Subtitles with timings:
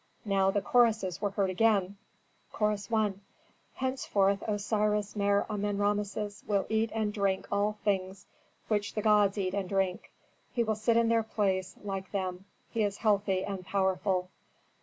[0.25, 1.95] Now the choruses were heard again,
[2.51, 3.13] Chorus I.
[3.75, 8.25] "Henceforth Osiris Mer Amen Rameses will eat and drink all things
[8.67, 10.11] which the gods eat and drink.
[10.53, 14.31] He will sit in their place, like them; he is healthy and powerful."